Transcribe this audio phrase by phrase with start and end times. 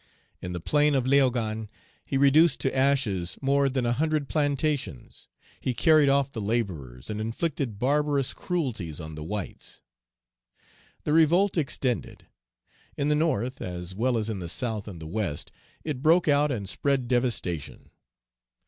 [0.41, 1.67] In the plain of Léogane
[2.03, 5.27] he reduced to ashes more than a hundred plantations;
[5.59, 9.81] he carried off the laborers, and inflicted barbarous cruelties on the whites.
[11.03, 12.25] The revolt extended.
[12.97, 15.51] In the North, as well as in the South and the West,
[15.83, 17.91] it broke out and spread devastation.